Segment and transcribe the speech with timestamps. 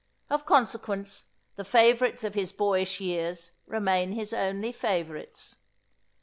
[0.31, 1.25] Of consequence,
[1.57, 5.57] the favourites of his boyish years remain his only favourites.